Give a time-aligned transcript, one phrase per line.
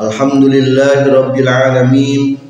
[0.00, 2.40] Alhamdulillahi rabbil alamin.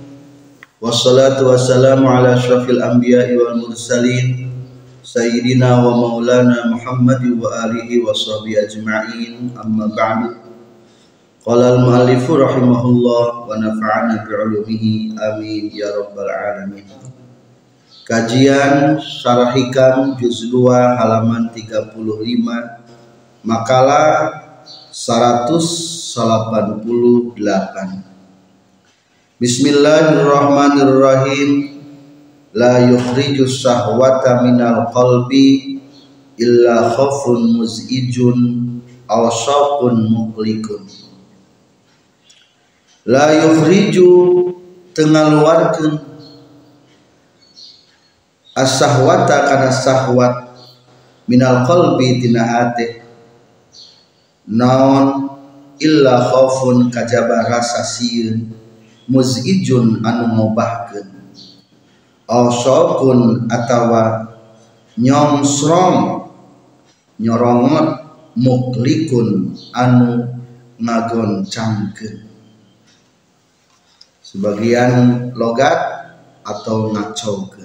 [0.78, 4.54] Wassalatu wassalamu ala ashrafil anbiya'i wal mursalin.
[5.02, 9.50] Sayyidina wa maulana Muhammad wa alihi wa sahbihi ajma'in.
[9.58, 10.38] Amma ba'du.
[11.42, 15.18] Qala al-muallifu rahimahullah wa nafa'ana bi'ulumihi.
[15.18, 16.86] Amin ya rabbal alamin.
[18.06, 21.98] Kajian Syarah Hikam Juz 2 halaman 35
[23.42, 24.38] Makalah
[24.94, 25.99] 188
[29.38, 31.50] Bismillahirrahmanirrahim.
[32.50, 35.78] La yukhrijus sahwata minal qalbi
[36.34, 40.82] illa khafun muz'ijun aw syaqun muqlikun.
[43.06, 44.10] La yukhriju
[44.98, 45.94] tengaluarkeun
[48.58, 50.58] as-sahwata kana sahwat
[51.30, 52.74] minal qalbi tina
[54.50, 55.29] naon
[55.80, 58.52] illa khaufun kajaba rasa sieun
[59.08, 61.08] muzijun anu ngobahkeun.
[62.30, 64.30] Aw syaqun atawa
[64.94, 66.30] nyongsrong
[67.18, 67.88] nyorongot
[68.38, 70.30] muklikun anu
[70.78, 72.28] ngagoncangkeun.
[74.22, 75.80] Sebagian logat
[76.46, 77.59] atau ngacaukeun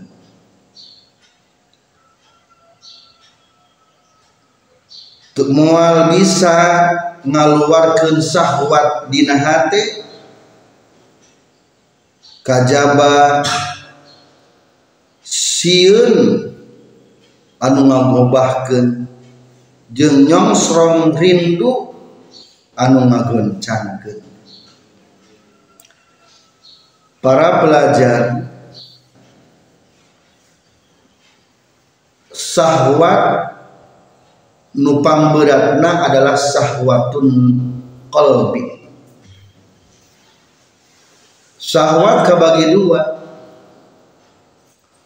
[5.43, 6.55] mual bisa
[7.27, 10.05] ngaluarkan sahwat dina hati
[12.39, 13.43] kajaba
[15.25, 16.47] siun
[17.59, 19.09] anu ngagobahkeun
[19.91, 21.91] jeung nyongsrong rindu
[22.77, 24.21] anu ngagoncangkeun.
[27.19, 28.45] Para pelajar
[32.29, 33.54] sahwat
[34.75, 37.27] nupang beratna adalah sahwatun
[38.11, 38.63] qalbi.
[41.55, 43.01] Sahwat kebagi dua.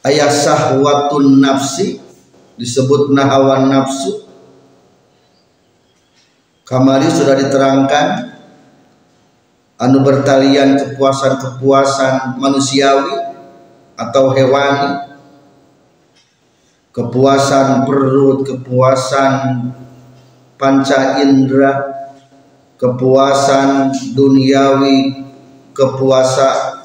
[0.03, 2.01] Ayat sahwatun nafsi
[2.59, 4.27] disebut nahawan nafsu.
[6.67, 8.37] Kamari sudah diterangkan
[9.79, 13.15] anu bertalian kepuasan-kepuasan manusiawi
[13.95, 15.08] atau hewani
[16.89, 19.33] kepuasan perut, kepuasan
[20.57, 21.73] panca indera,
[22.75, 25.29] kepuasan duniawi,
[25.71, 26.79] kepuasa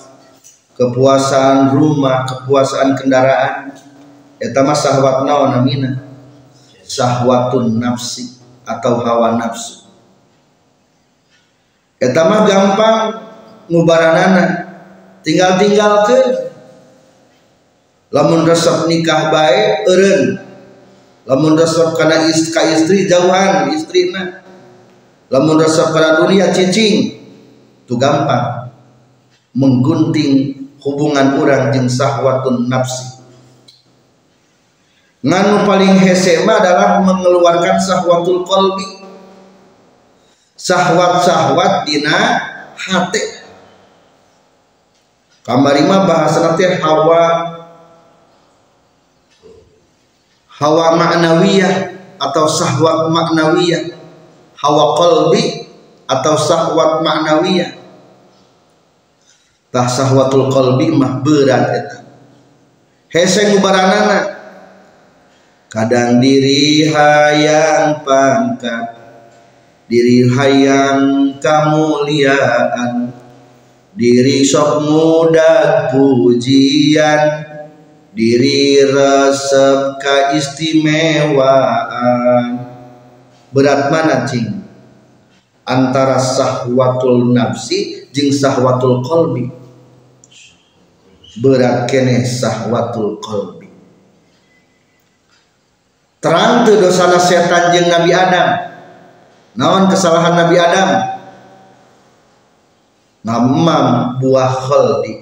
[0.75, 3.75] kepuasan rumah, kepuasan kendaraan.
[4.43, 5.65] Eta mah sahwat naon?
[6.85, 9.89] Sahwatun nafsi atau hawa nafsu.
[11.97, 12.99] Eta mah gampang
[13.71, 14.67] ngubaranana.
[15.25, 16.44] Tinggal tinggalkeun
[18.15, 20.39] lamun resep nikah baik eren
[21.27, 24.45] lamun resep karena istri, istri jauhan istrina.
[25.33, 27.17] Lamun resep karena dunia cicing.
[27.85, 28.71] Itu gampang.
[29.57, 33.19] Menggunting hubungan orang jeung sahwatun nafsi.
[35.25, 39.01] Nganu paling hese adalah mengeluarkan sahwatul qalbi.
[40.55, 42.39] Sahwat-sahwat dina
[42.79, 43.43] hati
[45.45, 47.54] kamari mah bahasa nanti hawa
[50.65, 53.93] hawa maknawiyah atau sahwat maknawiyah
[54.57, 55.69] hawa qalbi
[56.09, 57.77] atau sahwat maknawiyah
[59.69, 61.99] tah sahwatul qalbi mah berat eta.
[63.13, 64.39] Hese ngubaranana
[65.69, 68.95] kadang diri hayang pangkat
[69.91, 73.13] diri hayang kamuliaan
[73.93, 77.44] diri sok mudah pujian
[78.15, 82.71] diri resep keistimewaan.
[83.55, 84.65] Berat mana cing
[85.65, 89.49] antara sahwatul nafsi jeng sahwatul kolbi
[91.41, 93.69] berat kene sahwatul kolbi
[96.21, 98.49] terang tuh dosa setan jeng Nabi Adam.
[99.55, 101.15] Naon kesalahan Nabi Adam?
[103.25, 105.15] Ngamam buah kholdi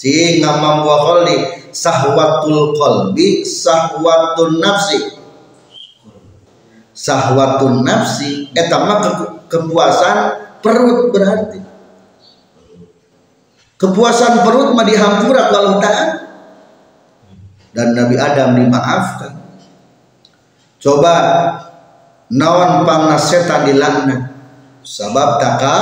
[0.00, 5.18] cing ngamam buah kholdi sahwatul qalbi sahwatun nafsi.
[6.92, 9.10] Sahwatun nafsi eta mah ke
[9.48, 10.16] kepuasan
[10.60, 11.58] perut berarti.
[13.80, 16.04] Kepuasan perut mah dihampura ku Allah Ta'ala
[17.72, 19.32] dan Nabi Adam dimaafkan.
[20.78, 21.14] Coba
[22.28, 24.30] naon pangna setan dilaknat?
[24.82, 25.76] Sabab taka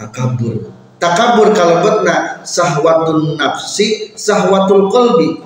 [0.00, 5.36] takabur takabur kalebetna sahwatun nafsi sahwatul qalbi.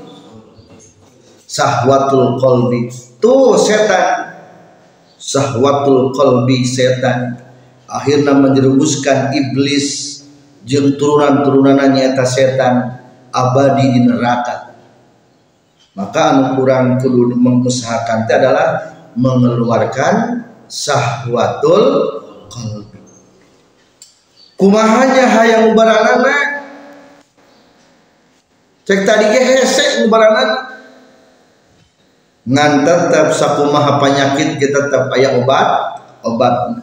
[1.50, 2.86] Sahwatul qalbi
[3.18, 4.38] tuh setan.
[5.18, 7.42] Sahwatul qalbi setan.
[7.90, 10.22] Akhirnya menjerumuskan iblis
[10.64, 13.02] jeng turunan-turunan nyata setan
[13.34, 14.72] abadi di neraka.
[15.92, 18.68] Maka anu kurang kudu mengusahakan itu adalah
[19.12, 21.84] mengeluarkan sahwatul
[22.48, 22.96] qalbi.
[24.56, 26.61] Kumahanya hayang ubaranana
[28.82, 30.72] cek tadi ge hese ubaranana
[32.42, 36.82] ngan tetap sakumaha penyakit kita tetap aya obat obat.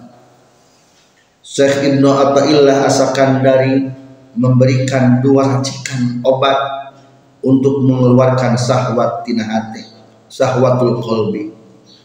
[1.39, 3.89] Syekh Ibnu Athaillah Asakandari
[4.37, 6.55] memberikan dua racikan obat
[7.41, 9.83] untuk mengeluarkan sahwat tina hati
[10.29, 11.51] sahwatul qalbi.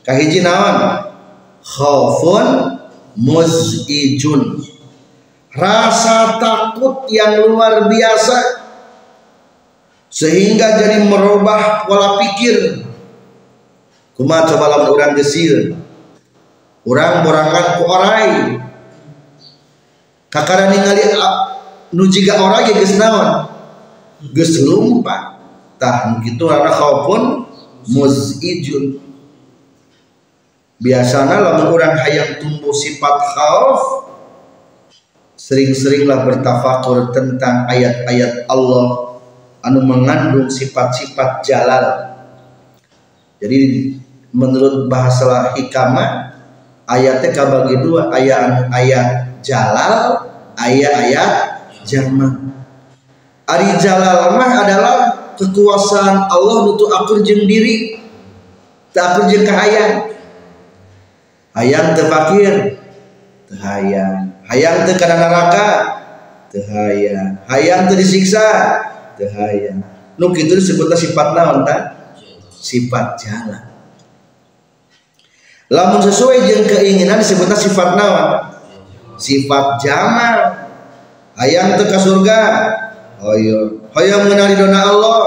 [0.02, 1.10] Kahiji naon?
[1.64, 2.78] Khaufun
[3.20, 4.64] muzijun.
[5.54, 8.63] Rasa takut yang luar biasa
[10.14, 12.86] sehingga jadi merubah pola pikir.
[14.14, 15.74] Kuma coba lamun orang gesil.
[16.86, 18.30] Orang borangan ku orai.
[20.30, 21.02] Kakara ningali
[21.90, 23.50] nu jiga ge geus naon?
[24.30, 25.34] Geus lumpa
[25.82, 27.50] tah kitu ana khaufun
[27.90, 29.02] muzijun.
[30.78, 33.82] Biasanya lamun orang hayang tumbuh sifat khauf
[35.34, 39.13] sering-seringlah bertafakur tentang ayat-ayat Allah
[39.64, 42.12] anu mengandung sifat-sifat jalal.
[43.40, 43.92] Jadi
[44.30, 46.36] menurut bahasa hikmah
[46.84, 50.26] ayatnya kabagi dua ayat ayat jalal
[50.60, 51.32] ayat-ayat
[51.84, 52.54] jamal
[53.44, 54.96] Ari jalal mah adalah
[55.36, 58.00] kekuasaan Allah untuk akur jeng diri
[58.96, 60.16] tak akur jeng kahayang.
[61.52, 62.80] Hayang teu fakir
[63.44, 64.32] teu hayang.
[64.96, 65.68] Kana neraka
[66.48, 67.36] teu hayang.
[67.44, 68.48] Hayang teu disiksa
[69.18, 69.82] teu hayang
[70.18, 71.76] nu kitu disebutna sifat naon ta
[72.50, 73.62] sifat jalan.
[75.72, 78.28] Lamun sesuai jeung keinginan disebutna sifat naon?
[79.18, 80.64] Sifat jamal.
[81.34, 82.40] Hayang teu ka surga.
[83.18, 85.22] Hoyo hoyo mengenali dona Allah.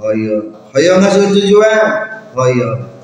[0.00, 1.86] Hoyo hoyo ngasuh tujuan.
[2.32, 2.94] Hoyo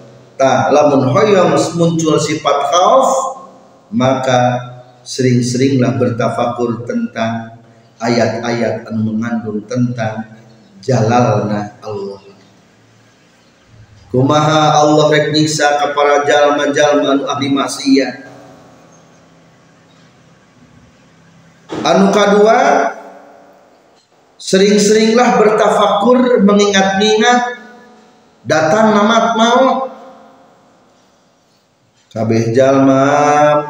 [0.40, 3.08] tah lamun hoyo muncul sifat khauf
[3.92, 4.56] maka
[5.04, 7.59] sering-seringlah bertafakur tentang
[8.00, 10.24] ayat-ayat yang mengandung tentang
[10.80, 12.20] jalalna Allah.
[14.10, 18.26] Kumaha Allah rek nyiksa kepada jalma-jalma anu ahli maksiat?
[21.86, 22.58] Anu kedua,
[24.34, 27.62] sering-seringlah bertafakur mengingat-ingat
[28.42, 29.62] datang namat mau.
[32.10, 33.06] Kabeh jalma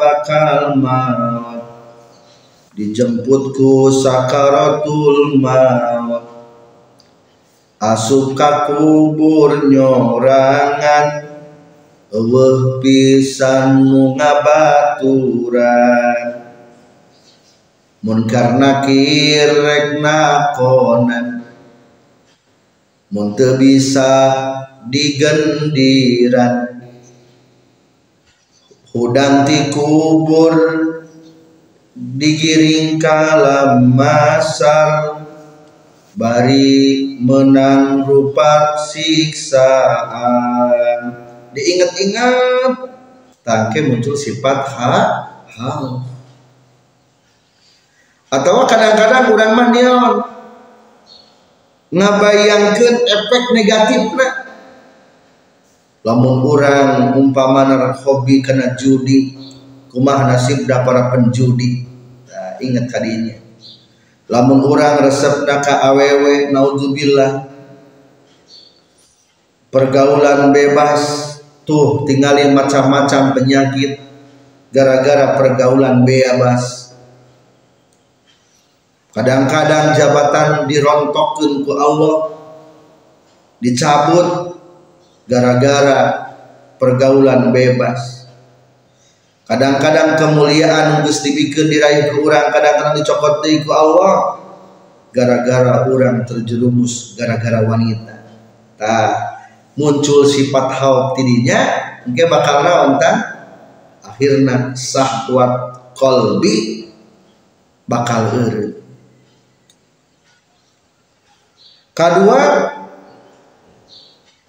[0.00, 1.69] bakal maut
[2.74, 6.24] dijemputku sakaratul maut.
[7.80, 11.32] Asup ka kubur nyorangan.
[12.10, 13.86] Eueuh pisan
[14.18, 15.70] ngabaturan.
[18.02, 21.46] Mun karena kirek nakonan.
[23.14, 24.34] Mun teu bisa
[24.90, 26.82] digendiran.
[28.90, 30.89] Hudang ti kubur
[32.00, 35.20] digiring kalam masar
[36.16, 40.48] bari menang rupa siksaan.
[41.52, 42.88] Diingat-ingat
[43.44, 44.96] tangke muncul sifat ha
[45.44, 46.00] hal.
[48.30, 50.22] Atau kadang-kadang orang mah nion
[51.90, 54.46] ngabayangkeun efek negatifna
[56.06, 59.34] lamun orang umpamana hobi kena judi
[59.90, 61.89] kumaha nasib da para penjudi
[62.60, 63.36] ingat kadinya
[64.30, 67.50] lamun orang resep ka awewe naudzubillah
[69.70, 71.02] pergaulan bebas
[71.64, 74.02] tuh tinggalin macam-macam penyakit
[74.74, 76.94] gara-gara pergaulan bebas.
[79.10, 82.16] Kadang-kadang jabatan dirontokkan ku Allah
[83.58, 84.54] dicabut
[85.26, 86.30] gara-gara
[86.78, 88.19] pergaulan bebas
[89.50, 94.38] kadang-kadang kemuliaan geus dipikeun diraih ku urang kadang-kadang dicopot deui ku Allah.
[95.10, 98.14] Gara-gara orang terjerumus gara-gara wanita.
[98.78, 99.10] Tah
[99.74, 101.58] muncul sifat hawa tidinya
[102.06, 103.16] engke bakal naon tah?
[104.06, 106.86] Akhirna sahwat qalbi
[107.90, 108.80] bakal eureut
[112.00, 112.42] kedua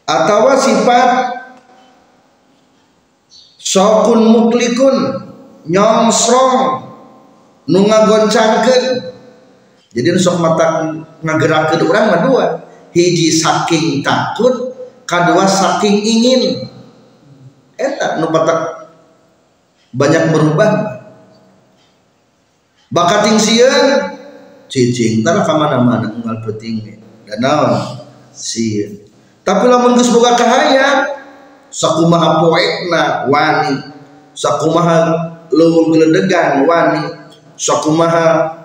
[0.05, 1.40] atau sifat
[3.71, 4.95] sokun muklikun
[5.71, 6.83] nyongsrong
[7.71, 9.11] nunga goncangkan
[9.91, 10.87] jadi sok mata
[11.19, 12.45] ngagerakeun urang mah dua.
[12.95, 16.63] Hiji saking takut kedua saking ingin.
[17.75, 18.31] Eta nu
[19.91, 20.71] banyak berubah
[22.87, 24.15] bakating sieun
[24.71, 26.95] cicing tara ka mana-mana unggal penting
[27.27, 27.43] dan
[29.43, 31.20] tapi lamun geus boga kahayang
[31.71, 33.79] sakumaha poekna wani.
[34.35, 34.97] Sakumaha
[35.49, 37.01] leuweung geledegan wani.
[37.55, 38.59] Sakumaha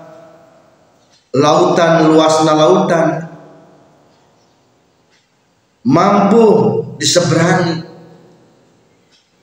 [1.30, 3.08] lautan luasna lautan.
[5.86, 6.44] Mampu
[6.98, 7.86] diseberangi.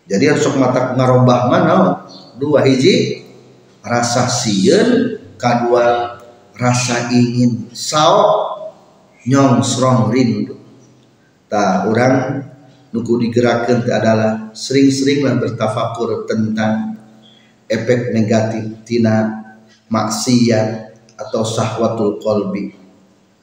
[0.03, 2.03] Jadi harus mata ngarobah mana
[2.35, 3.23] dua hiji
[3.79, 6.19] rasa sieun kedua
[6.59, 7.71] rasa ingin.
[7.71, 8.51] Sao
[9.23, 10.59] nyong serong rindu.
[11.47, 12.43] Tak orang
[12.93, 16.95] nuku digerakkan adalah sering-seringlah bertafakur tentang
[17.65, 19.43] efek negatif tina
[19.89, 22.77] maksiat atau sahwatul kolbi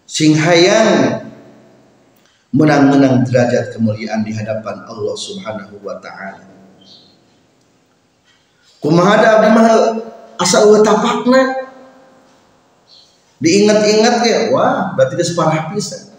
[0.07, 1.23] sing hayang
[2.51, 6.51] menang-menang derajat kemuliaan di hadapan Allah Subhanahu wa taala.
[8.83, 9.67] Kumaha da abdi mah
[10.41, 11.71] asa eueuh tapakna.
[13.41, 16.10] Diingat-ingat ya, wah berarti geus parah pisan.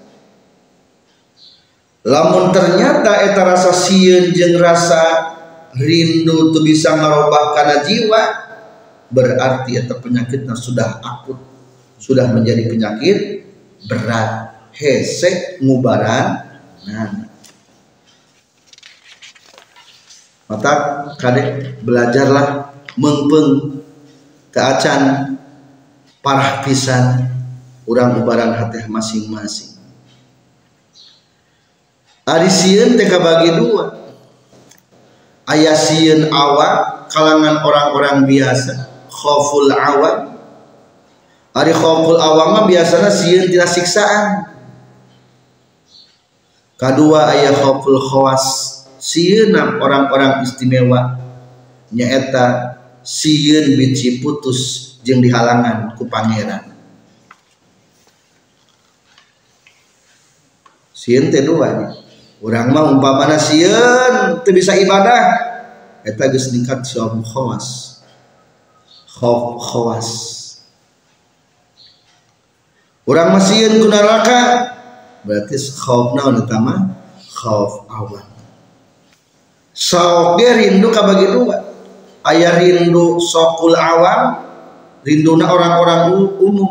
[2.01, 5.37] Lamun ternyata eta rasa sieun jeung rasa
[5.77, 8.23] rindu tu bisa ngarobah kana jiwa,
[9.13, 11.37] berarti eta penyakitnya sudah akut
[12.01, 13.45] sudah menjadi penyakit
[13.85, 14.49] berat.
[14.71, 16.47] Hesek ngubaran.
[16.87, 17.27] Nah.
[20.49, 20.73] Mata
[21.21, 23.83] kadek belajarlah mengpeng
[24.49, 25.35] keacan
[26.25, 27.29] parah pisan
[27.87, 29.70] orang ngubaran hati masing-masing
[32.21, 33.97] Ari sieun teka bagi dua.
[35.49, 38.87] Ayah sieun awak kalangan orang-orang biasa.
[39.09, 40.37] Khoful awam
[41.51, 44.53] Ari khoful awam biasanya sieun tina siksaan.
[46.77, 48.45] Kedua ayah khoful khawas.
[49.01, 51.17] Sieun orang-orang istimewa.
[51.89, 56.69] Nyaeta sieun biji putus jeung dihalangan ku pangeran.
[60.93, 62.00] Sieun teh dua nih
[62.41, 65.23] urang mah umpamana sieun teu bisa ibadah
[66.01, 68.01] eta geus ningkat syam khawas.
[69.21, 70.09] Khawf khawas.
[73.05, 74.73] Orang masihin ku neraka
[75.21, 76.97] berarti khawf naon utama
[77.29, 78.25] khawf awan.
[79.77, 81.57] Sok rindu ka bagi dua.
[82.21, 84.45] Ayah rindu sokul awam
[85.01, 86.69] rinduna orang-orang umum.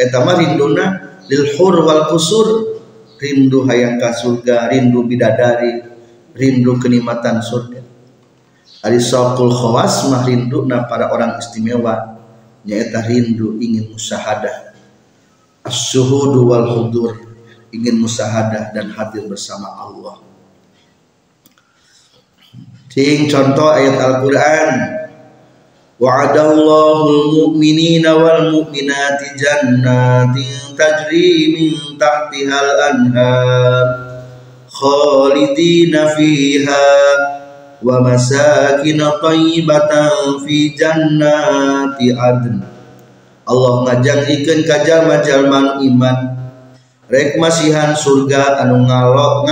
[0.00, 0.84] Eta mah rinduna
[1.28, 2.77] lil hur wal kusur
[3.18, 5.82] rindu hayang ka surga rindu bidadari
[6.38, 7.82] rindu kenikmatan surga.
[8.86, 12.18] Ari sokul khawas mah rindu na para orang istimewa
[12.62, 14.70] nyaeta rindu ingin musahadah
[15.66, 17.12] as-suhudu wal hudur
[17.74, 20.24] ingin musahadah dan hadir bersama Allah.
[22.88, 24.68] Ting contoh ayat Al-Quran
[25.98, 33.86] Al-mu'minina wal mu'minati jannatin tajri min tahtihal anhar
[34.70, 36.86] khalidina fiha
[37.82, 42.62] wa masakin tayyibatan fi jannati adn.
[43.42, 46.18] Allah ngajangikeun ka jalma-jalma iman.
[47.10, 49.50] Rek masihan surga anu ngalok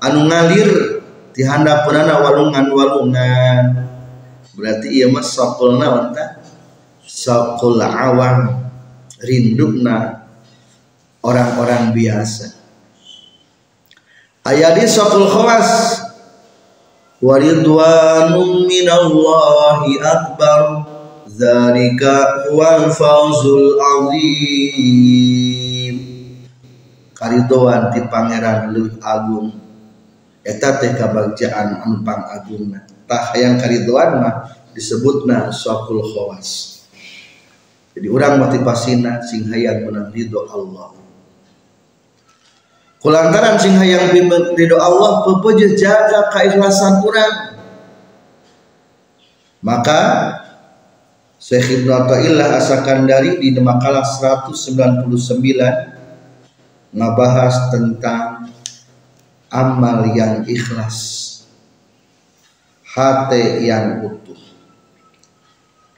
[0.00, 1.04] anu ngalir
[1.36, 3.87] ti handapeunana walungan-walungan
[4.58, 6.42] berarti ieu mah saqul naon ta
[7.06, 8.58] saqul awam
[9.22, 10.26] rindukna
[11.22, 12.58] orang-orang biasa.
[14.42, 16.02] Aya di saqul khawas.
[17.22, 20.90] Waridwanum minallahi akbar.
[21.38, 25.22] Zalika huwal fawzul azim.
[27.14, 29.54] Karidoan ti pangeran leuwih agung.
[30.42, 33.56] Eta teh kabagjaan anu pangagungna tah hayang
[34.20, 36.84] mah disebutna saqul khawas.
[37.96, 40.94] Jadi orang motivasina sing hayang menang ridho Allah.
[43.02, 44.14] Kulantaran sing hayang
[44.54, 47.58] ridho Allah pepeje jaga keikhlasan kurang
[49.58, 50.02] maka
[51.38, 55.06] Syekh Ibnu Athaillah Asakandari di makalah 199
[56.94, 58.50] ngabahas tentang
[59.50, 61.37] amal yang ikhlas
[62.98, 64.34] hati yang utuh.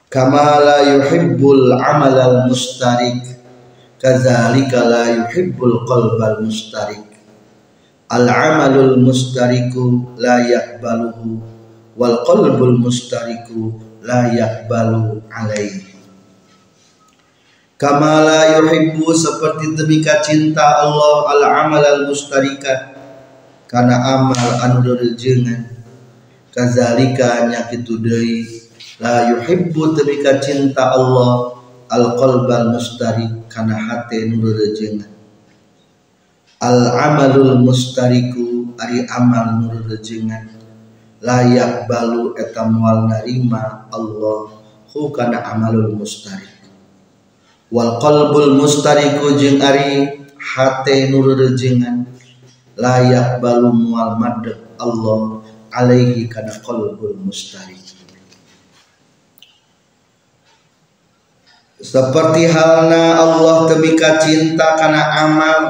[0.05, 3.25] Kama la yuhibbul amal al mustarik
[3.97, 7.09] kadzalika la yuhibbul qalbal mustarik.
[8.11, 11.39] Al amalul mustariku la yaqbaluhu
[11.95, 15.95] wal qalbul mustariku la yaqbalu alaihi.
[17.79, 22.93] Kama la yuhibbu seperti demikian cinta Allah al amal al mustarika
[23.71, 25.70] karena amal anu rejengan
[26.51, 28.47] kazalika nya kitu deui
[28.99, 31.57] la yuhibbu demikian cinta Allah
[31.91, 35.11] al qalbal mustarik kana hate nu rejengan
[36.61, 40.45] al amalul mustariku ari amal nur rejengan
[41.21, 44.53] layak balu eta moal narima Allah
[44.93, 46.61] hu kana amalul mustarik
[47.73, 52.05] wal qalbul mustariku jeung ari hate nur rejengan
[52.77, 55.40] layak balu moal madep Allah
[55.71, 57.79] alaihi kana qalbul mustarik
[61.81, 65.61] seperti halna Allah temika cinta kana amal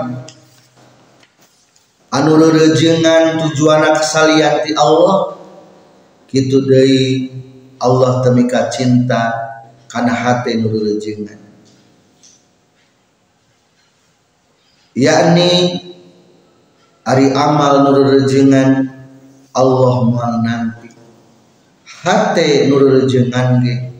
[2.11, 5.39] anu rejengan tujuan kesalian ti Allah
[6.27, 7.31] gitu dari
[7.79, 9.51] Allah temika cinta
[9.87, 11.39] karena hati nu rejengan.
[14.91, 15.51] Yakni
[17.07, 18.90] ari amal nur rejengan
[19.51, 20.87] Allah mual nanti
[22.01, 23.91] hati nur rejengan ge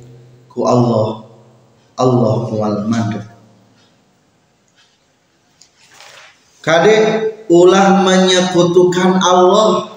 [0.47, 1.27] ku Allah.
[1.99, 3.31] Allah mual madep
[6.63, 6.95] kade
[7.51, 9.91] ulah menyekutukan Allah.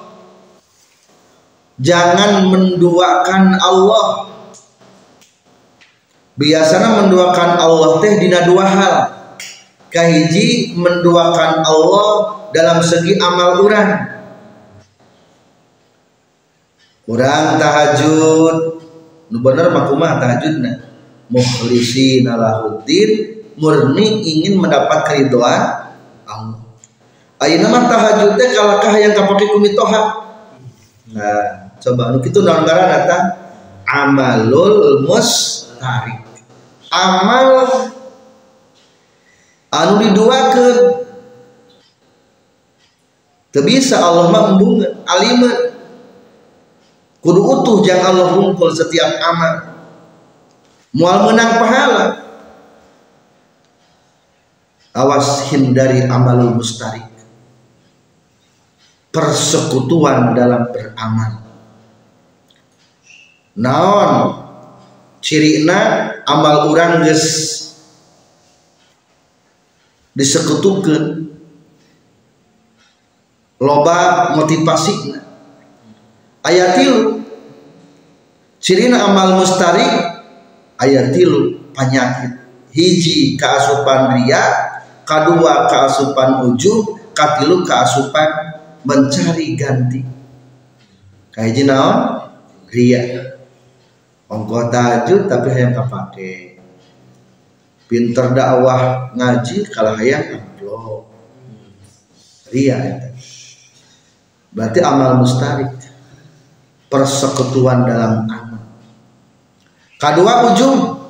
[1.79, 4.31] Jangan menduakan Allah.
[6.35, 8.95] Biasanya menduakan Allah teh dina dua hal.
[9.91, 12.11] Kahiji menduakan Allah
[12.51, 14.14] dalam segi amal urang
[17.05, 18.57] urang tahajud
[19.29, 20.85] nu bener mah kumaha tahajudna
[21.29, 25.95] mukhlisina lahuddin murni ingin mendapat keridoan
[26.25, 26.65] Allah
[27.45, 30.03] Ayeuna mah tahajud teh kalakah yang kapake kumitoha.
[31.13, 33.23] Nah, coba nu kitu naon ngaranna tah?
[33.85, 36.25] Amalul mustarik.
[36.89, 37.69] Amal
[39.75, 40.79] anu diduakeun
[43.51, 45.74] teu bisa Allah mah embungeun alimeun
[47.25, 49.55] kudu utuh jang Allah rungkul setiap amal.
[50.93, 52.05] Mual menang pahala.
[54.95, 57.15] Awas hindari amalul mustarik
[59.15, 61.33] persekutuan dalam beramal.
[63.55, 64.43] Naon?
[65.25, 67.25] Cirina amal orang geus
[70.13, 71.33] disekutukan
[73.57, 73.99] loba
[74.37, 75.17] motivasi
[76.45, 77.25] ayat tilu
[78.61, 79.85] cirina amal mustari
[80.79, 82.45] ayat tilu penyakit.
[82.75, 84.43] Hiji keasupan ria
[85.07, 90.03] kedua keasupan ujub katilu keasupan mencari ganti.
[91.31, 91.99] Kayak naon?
[92.71, 93.31] Ria.
[94.27, 96.59] Ongko tajud tapi hayang kapake.
[97.87, 101.07] Pinter dakwah ngaji kalau hayang amplop.
[102.51, 103.11] Ria
[104.55, 105.84] berarti amal mustarik
[106.95, 108.63] persekutuan dalam amal.
[109.99, 111.03] Kedua ujung.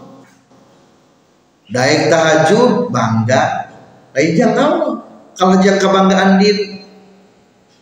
[1.69, 3.69] Daik tahajud bangga.
[4.17, 4.97] Lain jangan
[5.37, 6.81] kalau jangan kebanggaan diri.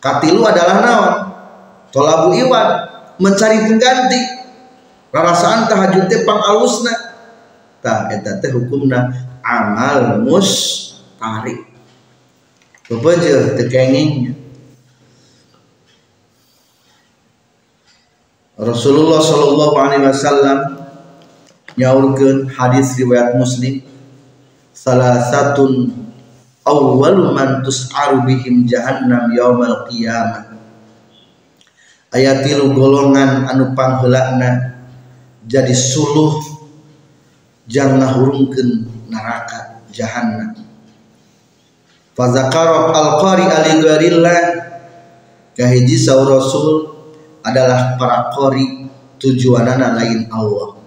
[0.02, 1.14] Katilu adalah naon?
[1.94, 2.90] Tolabu iwan.
[3.22, 4.20] Mencari pengganti.
[5.14, 7.12] Rasaan tahajud pang alusna
[7.82, 9.10] tah eta teh hukumna
[9.42, 11.66] amal mustarik
[12.86, 14.38] bebeujeuh teu kengingnya
[18.62, 20.58] Rasulullah Shallallahu Alaihi Wasallam
[21.74, 23.82] nyaurkeun hadis riwayat Muslim
[24.70, 25.90] salah satu
[26.62, 30.54] awwalu man tus'aru bihim jahannam yaumal qiyamah.
[32.14, 34.78] Ayat tilu golongan anu pangheulana
[35.42, 36.38] jadi suluh
[37.66, 40.54] jangan hurungkeun neraka jahannam.
[42.14, 44.40] Fazakarat al-qari aligarillah
[45.58, 46.91] kahiji saur rasul
[47.42, 48.86] adalah para qari
[49.18, 50.78] tujuanana lain Allah.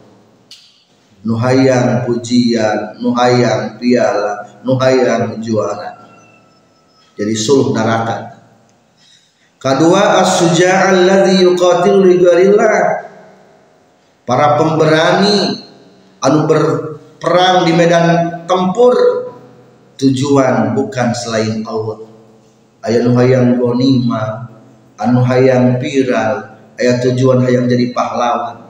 [1.26, 5.96] Nuhayang pujian nuhayang piala nuhayang juara.
[7.15, 8.36] Jadi suluh neraka.
[9.56, 12.22] Kedua as-suja' alladhi yuqatil li
[14.28, 15.63] para pemberani
[16.22, 18.08] anu berperang di medan
[18.46, 19.24] tempur.
[19.96, 22.04] Tujuan bukan selain Allah.
[22.84, 24.55] Aya nu hayang gonima
[24.99, 28.63] anu hayang viral aya tujuan hayang jadi pahlawan.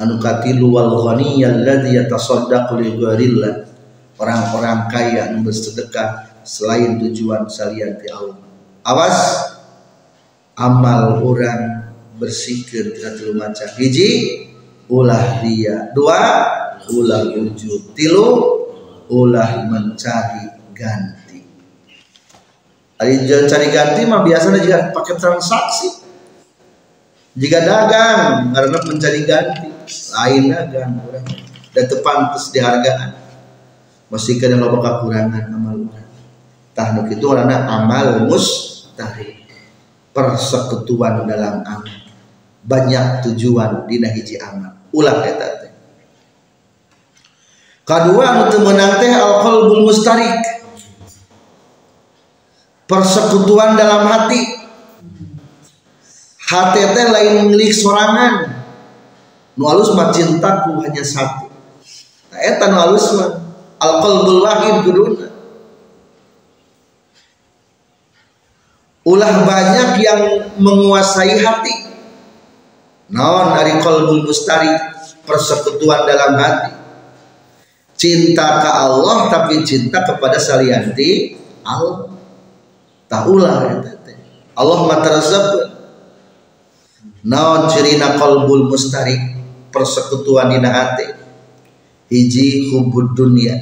[0.00, 3.54] Anu katilu wal ghaniyal ladzi yatasaddaqu li ghairillah
[4.16, 8.40] orang-orang kaya yang bersedekah selain tujuan salian di Allah.
[8.80, 9.18] Awas
[10.56, 14.08] amal orang bersihkan tidak tilu macam hiji
[14.88, 15.92] ulah dia.
[15.92, 16.20] Dua
[16.88, 17.92] ulah wujud.
[17.92, 18.26] Tilu
[19.12, 21.19] ulah mencari ganti
[23.00, 25.88] Ari cari ganti mah biasanya juga pakai transaksi.
[27.32, 29.68] Jika dagang karena mencari ganti
[30.12, 31.24] lain dagang orang.
[31.70, 33.14] Dan tepantes dihargaan
[34.10, 36.10] masih kena loba kekurangan amal orang
[36.80, 39.36] tahnuk itu karena amal mustahil.
[40.10, 41.98] Persekutuan dalam amal.
[42.66, 44.74] Banyak tujuan di hiji amal.
[44.90, 45.72] Ulah eta teh.
[47.86, 50.59] Kedua teu meunang teh al qalbul mustarik
[52.90, 54.58] persekutuan dalam hati.
[56.50, 58.58] Hati teh lain milik sorangan.
[59.54, 61.46] Nu alus cintaku hanya satu.
[62.34, 63.30] Nah eta nu alus mah
[63.78, 65.30] al qalbul wahid kuduna
[69.06, 70.22] ulah banyak yang
[70.58, 71.74] menguasai hati.
[73.10, 74.70] Naon dari qalbul mustari?
[75.26, 76.70] Persekutuan dalam hati.
[77.94, 82.19] Cinta ke Allah tapi cinta kepada salianti Allah
[83.10, 83.90] taulah ya
[84.60, 85.46] Allah matarazab.
[87.20, 89.12] Naon cirina qalbul mustari
[89.68, 91.04] persekutuan dina hati
[92.08, 93.60] hiji hubud dunia.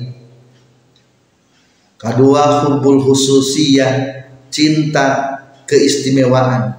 [1.99, 6.79] Kedua hubul khususiyah cinta keistimewaan.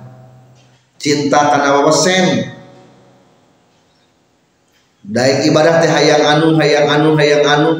[0.99, 2.55] Cinta karena wawesen
[4.99, 7.71] Daik ibadah teh hayang anu hayang anu hayang anu.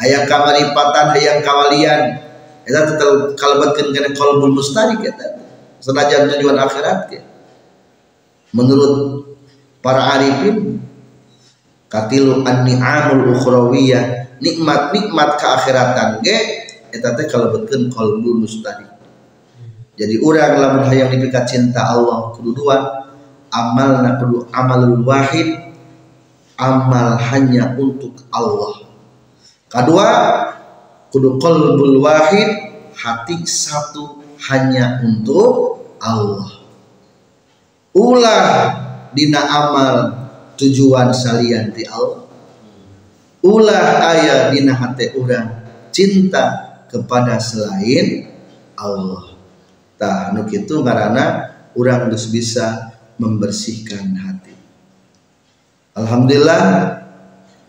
[0.00, 2.21] Hayang kamaripatan hayang kawalian
[2.66, 5.38] eta tetep kalebatkeun kana qalbul mustarik eta.
[5.82, 7.18] Senajan tujuan akhirat ke.
[8.54, 9.26] Menurut
[9.82, 10.78] para arifin
[11.90, 16.38] katilu an-ni'amul ukhrawiyah nikmat-nikmat keakhiratan ge
[16.94, 18.88] eta teh kalebatkeun qalbul mustarik
[19.92, 23.06] jadi orang lamun hayang dipikat cinta Allah kudu dua
[23.52, 25.72] amalna kudu amalul wahid
[26.56, 28.86] amal hanya untuk Allah.
[29.66, 30.08] Kedua,
[31.12, 36.64] kudu qalbul wahid, hati satu hanya untuk Allah.
[37.92, 38.44] Ulah
[39.12, 39.96] dina amal
[40.56, 42.24] tujuan salian di Allah.
[43.44, 48.32] Ulah ayat dina hati orang cinta kepada selain
[48.80, 49.36] Allah.
[50.00, 54.56] Tah nu kitu ngaranna urang geus bisa membersihkan hati.
[55.92, 56.64] Alhamdulillah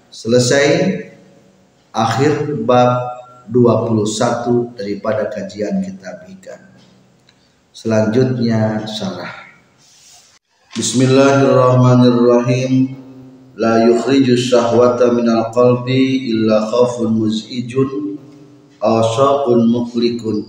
[0.08, 0.66] selesai
[1.92, 3.13] akhir bab
[3.52, 6.60] 21 daripada kajian kitab ikan.
[7.74, 9.34] Selanjutnya syarah.
[10.78, 12.96] Bismillahirrahmanirrahim.
[13.58, 18.18] La yukhriju syahwata minal qalbi illa khafun muz'ijun
[18.82, 20.46] aw syaqun muhlikun.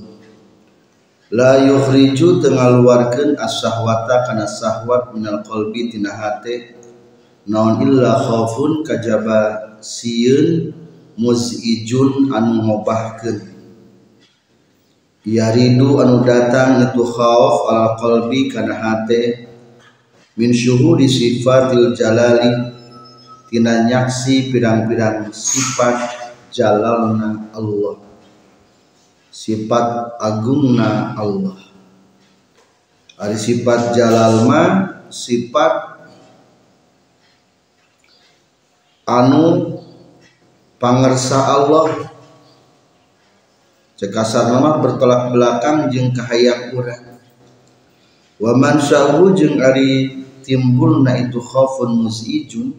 [1.34, 6.74] La yukhriju tengaluarkeun as-syahwata kana syahwat minal qalbi tina hate
[7.44, 10.72] naon illa khaufun kajaba sieun
[11.18, 13.38] muzijun anu ngobahkeun.
[15.24, 19.48] Yaridu anu datang itu khauf ala qalbi kana hate
[20.36, 22.74] min syuhudi sifatil jalali
[23.48, 25.96] tina nyaksi pirang-pirang sifat
[26.52, 28.04] jalalna Allah.
[29.32, 31.58] Sifat agungna Allah.
[33.14, 34.62] Ari sifat jalal ma
[35.08, 35.94] sifat
[39.06, 39.73] anu
[40.84, 42.12] pangersa Allah.
[43.96, 46.76] Cekasar nama bertolak belakang jeng kahayang
[48.34, 52.74] wa man sya'u jeung ari timbulna itu khaufun musijun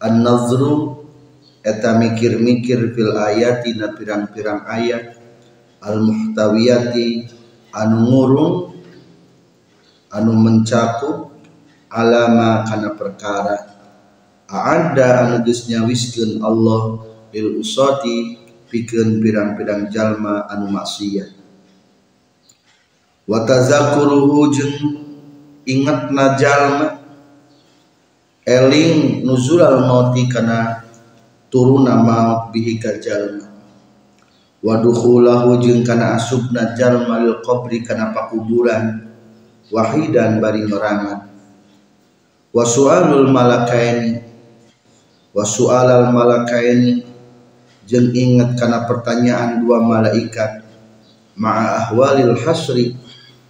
[0.00, 1.06] an nazru
[1.60, 5.22] eta mikir-mikir fil ayati na pirang-pirang ayat.
[5.80, 7.30] Al muhtawiyati
[7.70, 8.54] anu ngurung
[10.10, 11.30] anu mencakup
[11.92, 13.76] alama kana perkara.
[14.50, 18.36] Ada anu geus nyawiskeun Allah lil usati
[18.70, 21.30] pikeun pirang-pirang jalma anu maksiat.
[23.26, 24.76] Wa tazakkuruhu jeung
[25.66, 26.86] ingatna jalma
[28.46, 30.86] eling nuzulal mauti kana
[31.50, 33.46] turuna maut bihi ka jalma.
[34.60, 39.08] Wa dukhulahu jeung kana asubna jalma lil qabri kana pakuburan
[39.70, 41.30] wahidan bari nyorangan
[42.50, 44.18] wa su'alul malakaini
[45.30, 47.06] wa su'alal malakaini
[47.90, 50.62] jeung ingat karena pertanyaan dua malaikat
[51.34, 52.94] ma'a ahwalil hasri?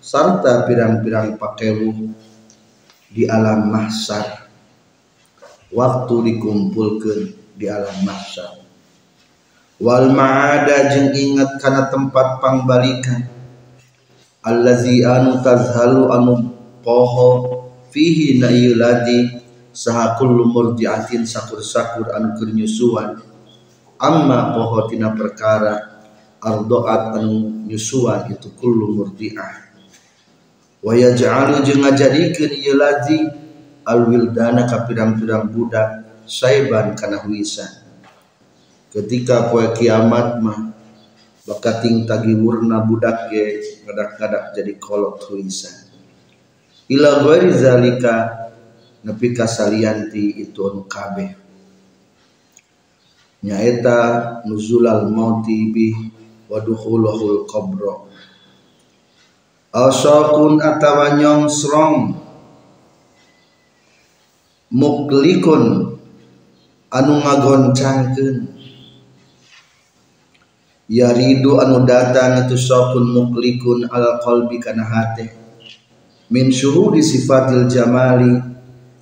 [0.00, 2.08] Serta pirang-pirang pakewu
[3.12, 4.48] di alam mahsyar.
[5.68, 7.20] Waktu dikumpulkan
[7.60, 8.64] di alam mahsyar.
[9.76, 13.28] Wal ma'ada jeung ingat kana tempat pangbalikan
[14.40, 17.60] allazi anu tazhalu anu poho
[17.92, 19.40] fihi na yuladi
[19.72, 23.20] saha kullu murdiatin sakur-sakur anu keur nyusuan
[24.00, 25.76] amma poho tina perkara
[26.40, 29.68] ardoat anu nyusuan itu kullu murdiah.
[30.80, 33.20] Wa yaj'alu jeung ngajadikeun ieu ladzi
[33.84, 35.88] alwildana ka pirang-pirang budak
[36.28, 37.68] saiban kana wisan
[38.92, 40.58] ketika poe kiamat mah
[41.46, 45.90] bakating tagi murna budak ge ngadak-ngadak jadi kolot huisan
[46.90, 48.14] ila ghairi zalika
[49.02, 51.39] nepi kasalianti itu anu kabeh
[53.40, 55.92] nyaeta nuzulal mauti bi
[56.48, 57.94] wa dukhuluhul qabra.
[59.70, 62.16] Asakun atawa nyongsrong
[64.74, 65.94] muklikun
[66.90, 68.36] anu ngagoncangkeun.
[70.90, 75.30] Yaridu anu datang itu sokun muklikun al qalbi kana hate
[76.34, 78.38] min syuhudi sifatil jamali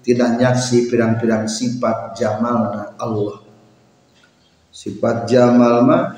[0.05, 3.48] tidak nyaksi pirang-pirang sifat jamalna Allah
[4.79, 6.15] sifat jamal mah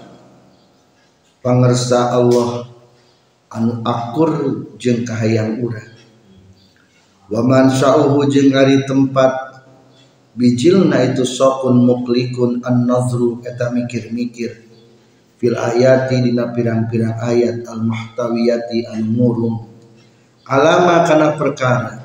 [1.40, 2.68] pangersa Allah
[3.48, 4.30] anu akur
[4.76, 5.96] jeung kahayang urang.
[7.32, 9.64] Wa man sya'uhu jeung ari tempat
[10.36, 14.68] bijilna itu sokun muklikun an nazru eta mikir-mikir.
[15.40, 19.72] Fil ayati dina pirang-pirang ayat al muhtawiyati al murung
[20.44, 21.96] alama kana perkara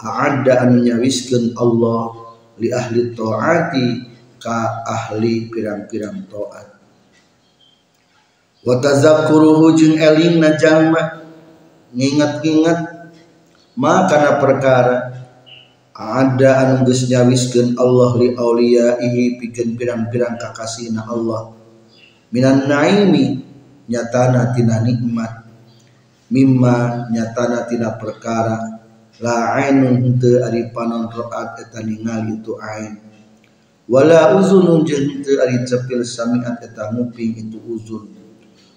[0.00, 6.68] a'adda anu nyawiskeun Allah li ahli taati ka ahli pirang-pirang taat
[8.66, 11.22] wa tazakkuruhu jeung elingna jalma
[11.94, 12.80] nginget-nginget
[13.76, 15.16] ma kana perkara
[15.96, 21.56] ada anu geus nyawiskeun Allah li auliyaihi pikeun pirang-pirang kakasihna Allah.
[22.28, 23.40] Minan naimi
[23.88, 25.48] nyatana tina nikmat.
[26.28, 28.76] Mimma nyatana tina perkara
[29.24, 33.05] la ainun henteu ari panon roat eta ningali itu ain
[33.86, 38.10] wala uzunun jeung henteu ari cepil samiat eta nguping itu uzun.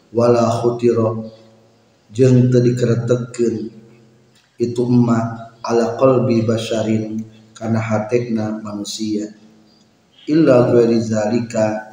[0.10, 1.18] Wala khutira
[2.14, 3.56] jeung teu dikeretekeun
[4.58, 7.26] itu emak ala qalbi basyarin
[7.58, 9.34] kana hatekna manusia.
[10.30, 11.90] Illa ghairi zalika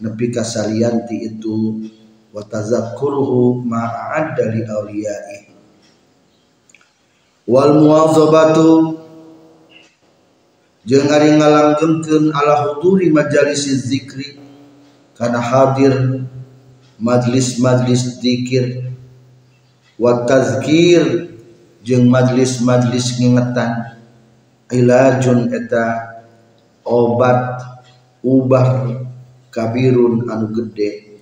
[0.00, 1.84] nepi kasalianti itu
[2.32, 5.40] wa tazakkuruhu ma'adda li awliyai
[7.48, 8.95] wal muwazabatu
[10.86, 14.38] jeung ari ngalanggengkeun ala huduri majalis zikri
[15.18, 16.22] kana hadir
[16.96, 18.88] majlis-majlis zikir.
[19.96, 21.32] Wa tazkir
[21.80, 23.96] jeung majlis-majlis ngingetan
[24.68, 26.16] ilajun eta
[26.84, 27.64] obat
[28.20, 28.92] ubah
[29.48, 31.20] kabirun anu gede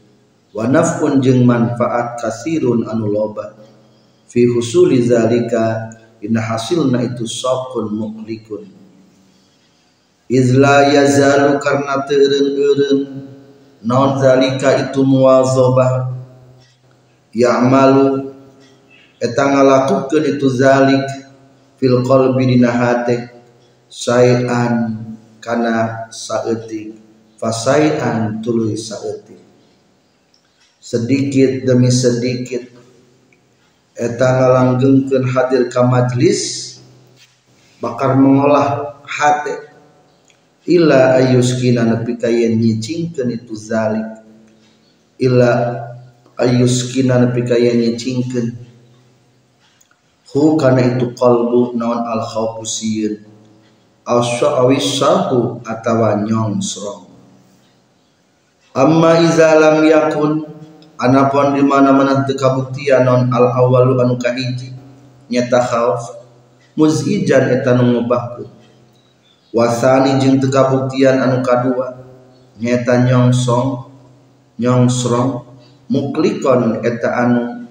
[0.55, 3.55] wa naf'un jeung manfaat kasirun anu loba.
[4.27, 8.84] Fi husuli zalika inna hasilna itu saqun muklikun
[10.35, 13.01] izla yazalu karna teureun-eureun
[13.87, 16.11] naon zalika itu muwazabah
[17.31, 18.33] ya'malu.
[19.20, 21.07] Eta ngalakukeun itu zalik.
[21.75, 23.35] Fil qalbi dina hate
[23.90, 25.05] sayan
[25.42, 26.97] kana saeutik.
[27.37, 29.42] Fasai'an tuluy saeutik.
[30.81, 32.73] Sedikit demi sedikit.
[33.94, 36.75] Eta ngalanggengkeun hadir ka majlis
[37.79, 39.63] bakar mengolah hati
[40.68, 44.24] illa ayuskina nepi ka yen nyicingkeun itu zalik.
[45.20, 45.50] Illa
[46.40, 48.46] ayuskina nepi ka yen nyicingkeun.
[50.35, 53.22] Hu kana itu qalbu naon al khawfu sieun.
[54.05, 54.20] Aw
[54.61, 57.05] awis sahu atawa nyong srong
[58.74, 59.55] amma iza
[59.87, 60.42] yakun
[60.98, 62.35] anapun di mana mana teu
[63.07, 64.74] non al awalu anu kahiji
[65.31, 66.11] nyata khauf
[66.74, 67.79] muzijan eta
[69.55, 72.03] wasani jeung teu kabuktian anu kadua.
[72.59, 73.87] Nyata nyongsong
[74.59, 75.31] nyongsrong
[75.87, 77.71] muklikon eta anu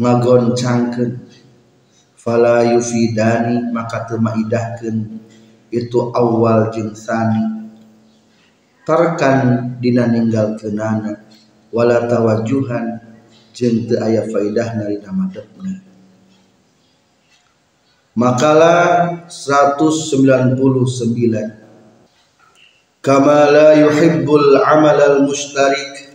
[0.00, 1.12] ngagoncangkeun.
[2.16, 5.20] Fala yufidani maka teu maidahkeun.
[5.68, 7.68] Itu awal jeung sani.
[8.88, 11.20] Tarkan dina ninggal kenana
[11.68, 13.00] wala tawajuhan
[13.52, 15.83] jeung teu aya faedah dina madepna
[18.14, 20.54] Makalah 199
[23.02, 26.14] Kama la yuhibbul amal al mushtarik.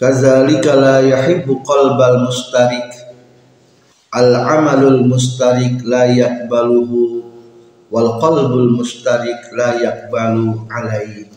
[0.00, 2.88] Kazalika la yuhibbu qalbal mustarik
[4.16, 7.28] Al amalul mustarik la yakbaluhu
[7.92, 11.28] wal qalbul mustarik la yaqbalu alaihi.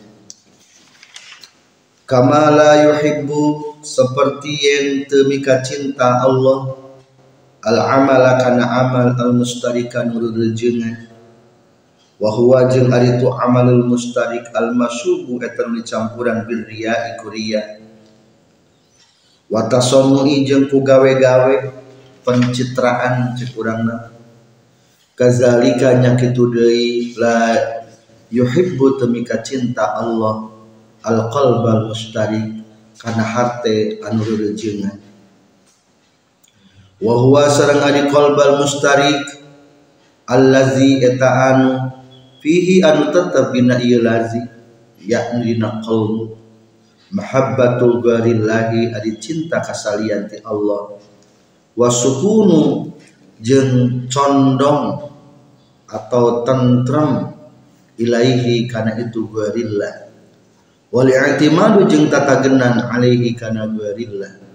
[2.08, 6.79] Kama la yuhibbu seperti yang temika cinta Allah
[7.60, 11.10] al amala kana amal al mustarika nurul jengan
[12.20, 17.80] wa huwa jeung ari tu amalul mustarik al masubu eta dicampuran bil riya iku riya.
[19.50, 21.54] Wa jeung ku gawe-gawe
[22.22, 24.12] pencitraan cek urangna
[25.18, 27.58] kazalika nya kitu deui la
[28.30, 30.48] yuhibbu temika cinta Allah
[31.02, 32.62] al qalbal mustarik
[33.00, 35.09] kana harte anu reureungan
[37.00, 39.24] wa huwa sareng ari qalbal mustarik
[40.28, 41.70] allazi eta anu
[42.44, 44.40] fihi anu tetep dina ieu lazi
[45.04, 46.36] yakni dina qalbu
[47.10, 50.94] mahabbatul gharillahi ari cinta kasalian ti Allah.
[51.74, 52.92] Wa sukunu
[53.40, 55.10] jeung condong
[55.88, 57.34] atau tentrem
[57.98, 60.12] ilaihi kana itu gharillah
[60.92, 64.49] wal i'timadu jeung tatagenan alaihi kana gharillah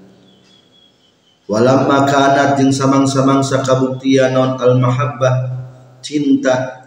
[1.46, 5.54] walamma kanat jeung samang-samang sakabuktian non al mahabbah
[6.02, 6.86] cinta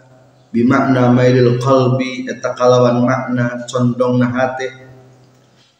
[0.51, 4.67] bimakna mailil qalbi eta kalawan makna condongna hate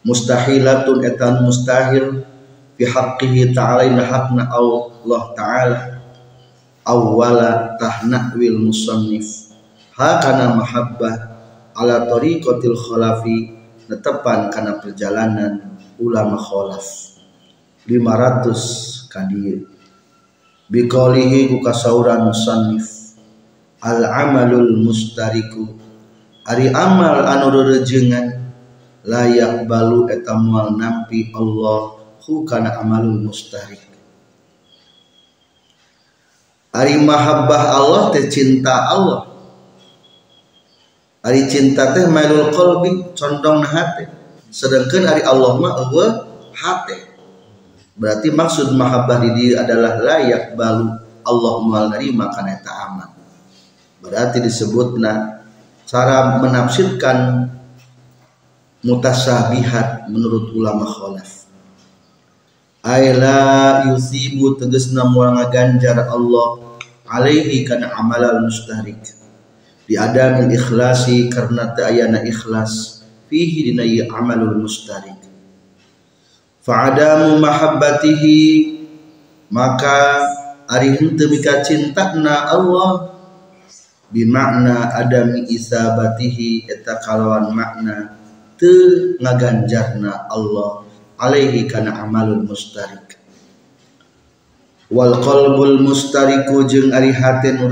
[0.07, 2.23] mustahilatun etan mustahil
[2.79, 5.79] fi haqqihi ta'ala ina hakna Allah ta'ala
[6.87, 9.51] awwala tahna'wil musannif.
[9.93, 11.15] Hakana mahabbah
[11.75, 13.51] ala tariqatil khalafi
[13.91, 17.18] netepan karena perjalanan ulama kholaf
[17.89, 19.79] 500 kadieu
[20.69, 23.17] biqalihi ku kasauran musannif.
[23.81, 25.75] Al amalul mustariku.
[26.45, 28.37] Ari amal anu rejengan.
[28.99, 33.81] Layak balu eta moal nampi Allah hu kana amalul mustarik.
[36.69, 39.25] Ari mahabbah Allah teh cinta Allah.
[41.25, 44.05] Ari cinta teh mailul qalbi condong hati.
[44.51, 46.11] Sedangkan ari Allah mah eueuh
[46.53, 47.08] hati.
[47.99, 50.87] Berarti maksud mahabbah di diri adalah layak balu
[51.27, 53.11] Allah mual nerima kana eta amal.
[53.99, 55.43] Berarti disebutna
[55.83, 57.51] cara menafsirkan
[58.87, 61.51] mutasabihat menurut ulama khalaf.
[62.79, 66.79] Aila yusibu tegasna moal ngaganjar Allah
[67.11, 69.19] alaihi kana amalal mustahrik
[69.89, 73.83] di adamil ikhlasi karena ta'ayana ikhlas fihi dina
[74.13, 75.28] amalul mustarik
[76.69, 78.37] fa'adamu mahabbatihi
[79.49, 80.21] maka
[80.69, 81.65] ari henteu mika
[82.21, 83.17] na Allah.
[84.09, 88.17] Bimakna adami isabatihi eta kalawan makna
[88.57, 90.85] teu ngaganjarna Allah.
[91.17, 93.17] Alaihi kana amalul mustarik.
[94.89, 97.69] Wal qalbul mustariku jeung ari hate nu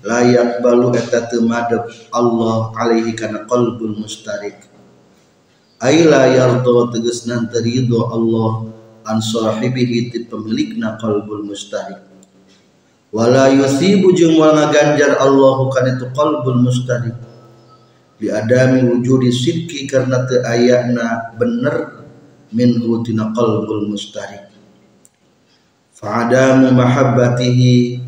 [0.00, 2.72] layak balu eta temadep Allah.
[2.80, 4.69] Alaihi kana qalbul mustarik
[5.80, 8.68] aila yardo tegesna terido Allah
[9.08, 12.04] an sahibihi ti pemilikna qalbul mustarik
[13.10, 17.16] wala yusibu jeung wal ngaganjar Allah kana itu qalbul mustarik
[18.20, 22.04] di adami wujudi sidki karena teu ayana bener
[22.52, 24.52] minhu tina qalbul mustarik
[25.96, 28.04] fa'adamu mahabbatihi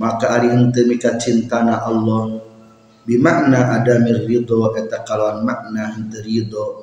[0.00, 2.40] maka ari henteu mika cintana Allah.
[3.04, 6.79] Bimakna adamir ridho eta kalawan makna henteu ridho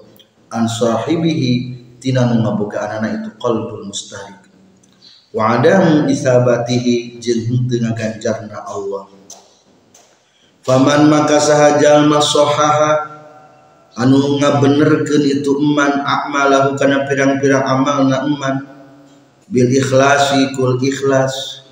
[0.53, 4.47] an sahibihi tina nu ngabogaan itu qalbul mustarik
[5.35, 9.11] wa adam isabatihi jeung henteu ngaganjarna Allah.
[10.67, 13.15] Faman maka sahajal masohaha
[13.95, 18.55] anu ngabenerkeun itu eman akmalahu kana pirang-pirang amalna eman
[19.47, 21.63] bil ikhlasi kul ikhlas.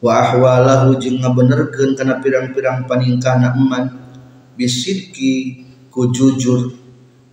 [0.00, 3.98] Wa ahwalahu jeung ngabenerkeun kana pirang-pirang paningkana eman
[4.56, 6.79] bisidki ku jujur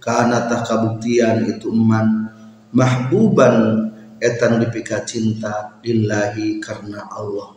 [0.01, 2.29] kana tah kabuktian itu eman.
[2.75, 3.87] Mahbuban
[4.19, 7.55] etan dipika cinta lillahi karena Allah.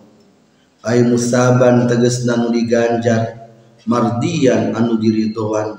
[0.81, 3.53] Ay musaban tegesna nu diganjar
[3.85, 5.77] mardian anu diridoan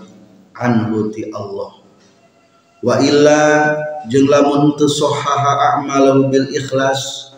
[0.54, 1.82] anhu ti Allah.
[2.82, 3.42] Wa illa
[4.10, 7.34] jeung lamun teu sahaha a'malahu bil ikhlas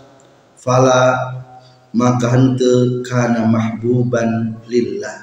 [0.55, 1.35] fala
[1.91, 5.22] maka hente kana mahbuban lillah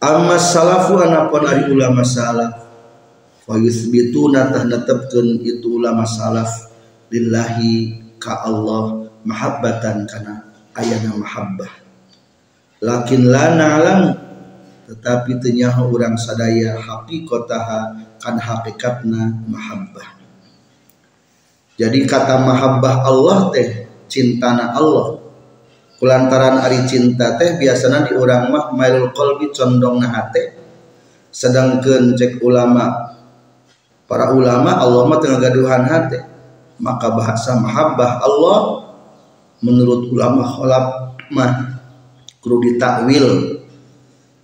[0.00, 2.66] amma salafu anapun ari ulama salaf.
[3.44, 6.72] Fa yuthbituna tah netepkeun itu ulama salaf.
[7.12, 11.70] Lillahi ka Allah mahabbatan kana ayana mahabbah.
[12.80, 14.00] Lakin la na'lam
[14.88, 17.80] tetapi tenyaha orang sadaya haqiqataha
[18.18, 20.16] kan hakikatna mahabbah.
[21.76, 25.19] Jadi kata mahabbah Allah teh cintana Allah
[26.00, 30.56] kulantaran ari cinta teh biasanya di orang mah mailul qalbi condong na hate.
[31.28, 33.14] Sedangkan cek ulama
[34.08, 36.24] para ulama Allah mah tengah gaduhan hate.
[36.80, 38.88] Maka bahasa mahabbah Allah
[39.60, 40.84] menurut ulama kholab
[41.28, 41.84] mah
[42.40, 43.60] kudu ditakwil.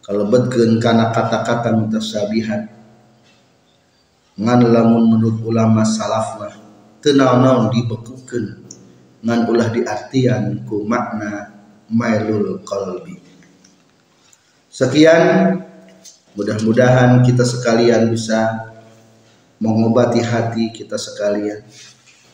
[0.05, 2.77] Kalau betkeun kana kata-kata mutasabihat
[4.37, 6.55] ngan lamun menurut ulama salaf mah
[7.01, 8.66] teu naon dibekukeun
[9.27, 11.51] ngan ulah diartian ku makna
[11.91, 13.19] mailul qalbi.
[14.71, 15.59] Sekian
[16.39, 18.71] mudah-mudahan kita sekalian bisa
[19.59, 21.67] mengobati hati kita sekalian.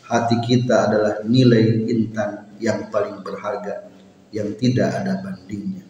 [0.05, 3.88] Hati kita adalah nilai intan yang paling berharga
[4.28, 5.88] yang tidak ada bandingnya.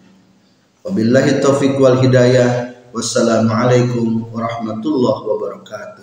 [0.86, 2.70] Wabillahi taufiq wal hidayah.
[2.92, 6.01] Wassalamualaikum warahmatullahi wabarakatuh